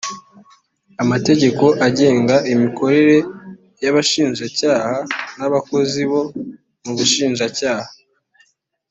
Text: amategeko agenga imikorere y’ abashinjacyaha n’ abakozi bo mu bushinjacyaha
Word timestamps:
amategeko 1.03 1.65
agenga 1.87 2.35
imikorere 2.53 3.15
y’ 3.83 3.87
abashinjacyaha 3.91 4.95
n’ 5.37 5.39
abakozi 5.47 6.01
bo 6.11 6.21
mu 6.83 6.91
bushinjacyaha 6.97 7.89